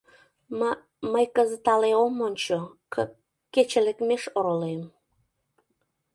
[0.59, 0.61] М...
[1.11, 2.57] мый кызыт але ом ончо,
[2.93, 2.95] к...
[3.53, 4.81] кече лекмеш оролем...